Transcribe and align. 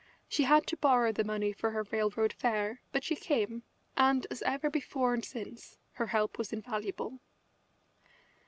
She 0.27 0.45
had 0.45 0.65
to 0.65 0.77
borrow 0.77 1.11
the 1.11 1.23
money 1.23 1.53
for 1.53 1.69
her 1.69 1.83
railroad 1.91 2.33
fare, 2.33 2.81
but 2.91 3.03
she 3.03 3.15
came, 3.15 3.61
and, 3.95 4.25
as 4.31 4.41
ever 4.41 4.67
before 4.67 5.13
and 5.13 5.23
since, 5.23 5.77
her 5.91 6.07
help 6.07 6.39
was 6.39 6.51
invaluable. 6.51 7.19